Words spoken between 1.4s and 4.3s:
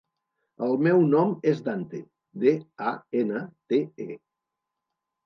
és Dante: de, a, ena, te, e.